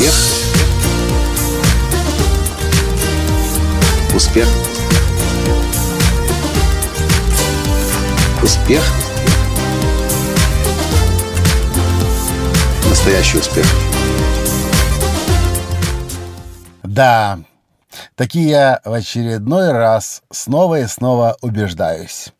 [0.00, 0.14] Успех.
[4.14, 4.48] Успех.
[8.42, 8.82] Успех.
[12.88, 13.66] Настоящий успех.
[16.82, 17.40] Да,
[18.14, 22.32] такие я в очередной раз снова и снова убеждаюсь.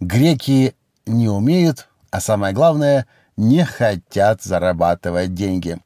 [0.00, 5.78] Греки не умеют, а самое главное, не хотят зарабатывать деньги.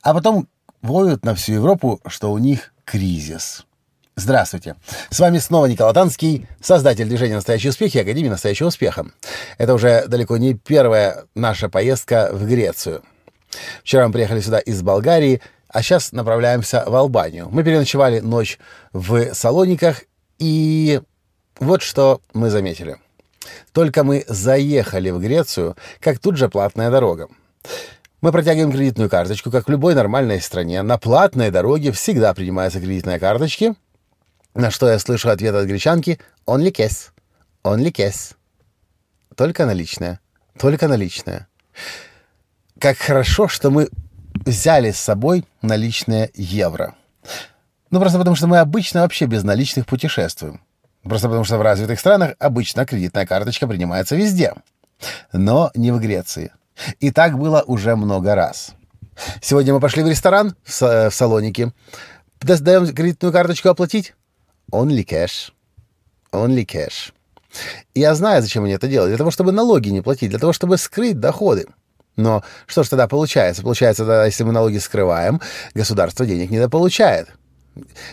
[0.00, 0.48] А потом
[0.82, 3.64] воют на всю Европу, что у них кризис.
[4.14, 4.76] Здравствуйте.
[5.08, 9.06] С вами снова Николай Танский, создатель движения «Настоящий успех» и Академии «Настоящего успеха».
[9.56, 13.02] Это уже далеко не первая наша поездка в Грецию.
[13.82, 17.48] Вчера мы приехали сюда из Болгарии, а сейчас направляемся в Албанию.
[17.50, 18.58] Мы переночевали ночь
[18.92, 20.02] в Салониках,
[20.38, 21.00] и
[21.58, 22.98] вот что мы заметили.
[23.72, 27.28] Только мы заехали в Грецию, как тут же платная дорога.
[28.22, 30.80] Мы протягиваем кредитную карточку, как в любой нормальной стране.
[30.82, 33.74] На платной дороге всегда принимаются кредитные карточки.
[34.54, 37.10] На что я слышу ответ от гречанки «Only cash».
[37.64, 38.36] «Only cash».
[39.34, 40.20] Только наличная.
[40.56, 41.48] Только наличная.
[42.78, 43.88] Как хорошо, что мы
[44.34, 46.94] взяли с собой наличные евро.
[47.90, 50.60] Ну, просто потому что мы обычно вообще без наличных путешествуем.
[51.02, 54.54] Просто потому что в развитых странах обычно кредитная карточка принимается везде.
[55.32, 56.52] Но не в Греции.
[57.00, 58.74] И так было уже много раз.
[59.40, 61.72] Сегодня мы пошли в ресторан в, в Салонике.
[62.40, 64.14] Даем кредитную карточку оплатить?
[64.70, 65.52] Only cash.
[66.32, 67.12] Only cash.
[67.94, 69.10] И я знаю, зачем они это делают.
[69.10, 71.66] Для того, чтобы налоги не платить, для того, чтобы скрыть доходы.
[72.16, 73.62] Но что же тогда получается?
[73.62, 75.40] Получается, тогда, если мы налоги скрываем,
[75.74, 77.28] государство денег недополучает.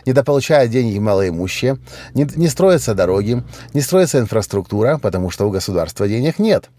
[0.05, 1.79] Недополучают деньги малоимущие,
[2.13, 6.69] не, не строятся дороги, не строится инфраструктура, потому что у государства денег нет.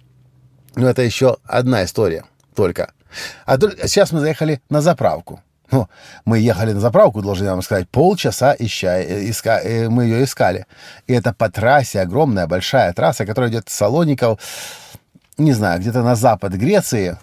[0.76, 2.92] Но это еще одна история только.
[3.46, 5.42] А сейчас мы заехали на заправку.
[5.70, 5.88] Ну,
[6.24, 10.66] мы ехали на заправку, должен я вам сказать, полчаса ища, иска, э, мы ее искали.
[11.06, 14.40] И это по трассе, огромная, большая трасса, которая идет с Салоников,
[15.38, 17.18] не знаю, где-то на запад Греции.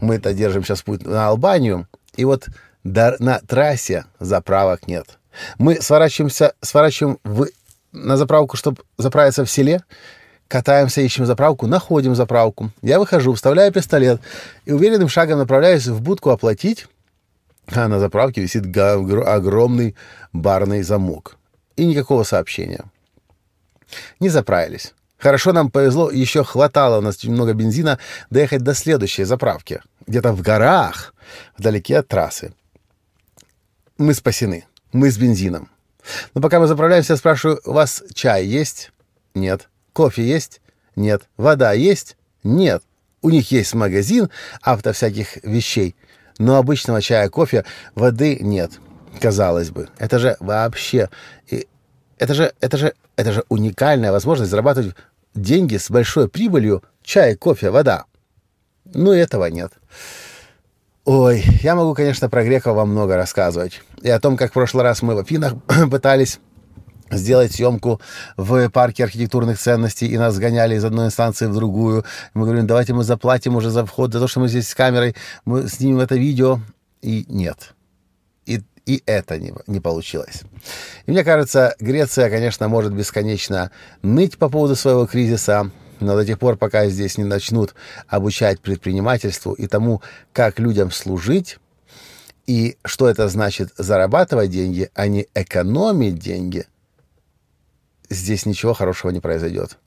[0.00, 1.88] Мы это держим сейчас путь на Албанию.
[2.16, 2.46] И вот
[2.84, 5.18] на трассе заправок нет.
[5.58, 7.48] Мы сворачиваемся, сворачиваем в,
[7.92, 9.82] на заправку, чтобы заправиться в селе,
[10.48, 12.70] катаемся, ищем заправку, находим заправку.
[12.82, 14.20] Я выхожу, вставляю пистолет
[14.64, 16.86] и уверенным шагом направляюсь в будку оплатить,
[17.66, 19.94] а на заправке висит огромный
[20.32, 21.36] барный замок.
[21.76, 22.84] И никакого сообщения.
[24.20, 24.94] Не заправились.
[25.18, 27.98] Хорошо нам повезло, еще хватало у нас немного бензина
[28.30, 29.80] доехать до следующей заправки.
[30.06, 31.14] Где-то в горах,
[31.56, 32.52] вдалеке от трассы
[33.98, 34.64] мы спасены.
[34.92, 35.68] Мы с бензином.
[36.32, 38.92] Но пока мы заправляемся, я спрашиваю, у вас чай есть?
[39.34, 39.68] Нет.
[39.98, 40.60] Кофе есть?
[40.94, 41.22] Нет.
[41.36, 42.16] Вода есть?
[42.44, 42.84] Нет.
[43.20, 44.30] У них есть магазин
[44.62, 45.96] авто всяких вещей,
[46.38, 47.64] но обычного чая, кофе,
[47.96, 48.70] воды нет.
[49.20, 51.10] Казалось бы, это же вообще...
[52.16, 54.94] Это же, это же, это же уникальная возможность зарабатывать
[55.34, 56.84] деньги с большой прибылью.
[57.02, 58.04] Чай, кофе, вода.
[58.84, 59.72] Но этого нет.
[61.06, 63.82] Ой, я могу, конечно, про греков вам много рассказывать.
[64.00, 65.54] И о том, как в прошлый раз мы в Афинах
[65.90, 66.38] пытались
[67.10, 68.00] сделать съемку
[68.36, 72.04] в парке архитектурных ценностей, и нас гоняли из одной инстанции в другую.
[72.34, 75.14] Мы говорим, давайте мы заплатим уже за вход, за то, что мы здесь с камерой,
[75.44, 76.60] мы снимем это видео.
[77.00, 77.74] И нет.
[78.46, 80.42] И, и это не, не получилось.
[81.06, 83.70] И мне кажется, Греция, конечно, может бесконечно
[84.02, 85.70] ныть по поводу своего кризиса,
[86.00, 87.74] но до тех пор, пока здесь не начнут
[88.06, 90.02] обучать предпринимательству и тому,
[90.32, 91.58] как людям служить,
[92.46, 96.66] и что это значит зарабатывать деньги, а не экономить деньги,
[98.10, 99.78] здесь ничего хорошего не произойдет.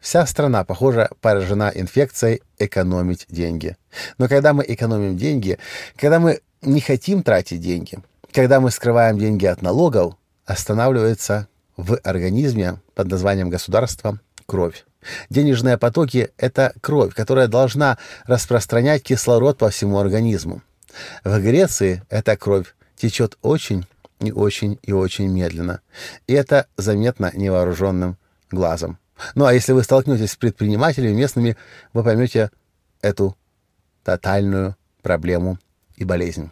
[0.00, 3.76] Вся страна, похоже, поражена инфекцией экономить деньги.
[4.18, 5.58] Но когда мы экономим деньги,
[5.96, 7.98] когда мы не хотим тратить деньги,
[8.32, 11.46] когда мы скрываем деньги от налогов, останавливается
[11.76, 14.84] в организме под названием государство кровь.
[15.30, 20.62] Денежные потоки— это кровь, которая должна распространять кислород по всему организму.
[21.24, 23.86] В Греции эта кровь течет очень
[24.22, 25.80] и очень и очень медленно.
[26.26, 28.16] И это заметно невооруженным
[28.50, 28.98] глазом.
[29.34, 31.56] Ну а если вы столкнетесь с предпринимателями местными,
[31.92, 32.50] вы поймете
[33.00, 33.36] эту
[34.04, 35.58] тотальную проблему
[35.96, 36.50] и болезнь.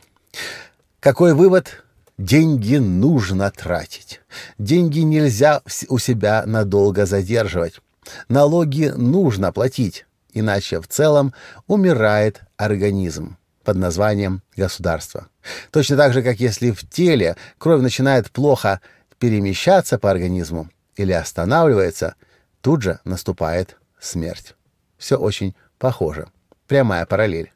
[1.00, 1.84] Какой вывод?
[2.18, 4.20] Деньги нужно тратить.
[4.58, 7.80] Деньги нельзя у себя надолго задерживать.
[8.28, 11.32] Налоги нужно платить, иначе в целом
[11.66, 13.38] умирает организм
[13.70, 15.28] под названием государство.
[15.70, 18.80] Точно так же, как если в теле кровь начинает плохо
[19.20, 22.16] перемещаться по организму или останавливается,
[22.62, 24.56] тут же наступает смерть.
[24.98, 26.26] Все очень похоже.
[26.66, 27.52] Прямая параллель.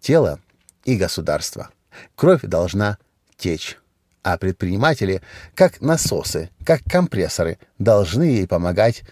[0.00, 0.38] Тело
[0.84, 1.70] и государство.
[2.14, 2.98] кровь должна
[3.38, 3.78] течь.
[4.22, 5.22] А предприниматели,
[5.54, 9.02] как насосы, как компрессоры, должны ей помогать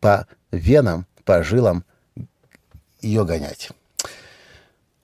[0.00, 1.84] по венам, по жилам
[3.00, 3.70] ее гонять.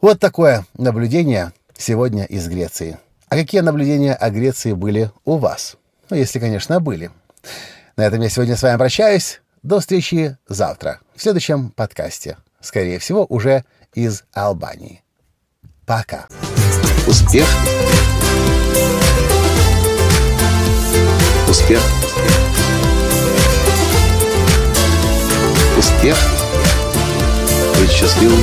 [0.00, 2.99] Вот такое наблюдение сегодня из Греции.
[3.29, 5.76] А какие наблюдения о Греции были у вас?
[6.08, 7.11] Ну, если, конечно, были.
[7.97, 9.43] На этом я сегодня с вами прощаюсь.
[9.62, 12.38] До встречи завтра в следующем подкасте.
[12.62, 15.02] Скорее всего, уже из Албании.
[15.85, 16.29] Пока.
[17.06, 17.47] Успех.
[21.47, 21.82] Успех.
[25.76, 26.17] Успех.
[27.79, 28.43] Быть счастливым,